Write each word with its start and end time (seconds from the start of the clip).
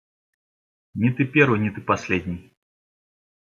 Не 0.95 1.11
ты 1.11 1.25
первый, 1.27 1.59
не 1.59 1.69
ты 1.69 1.79
последний. 1.79 2.51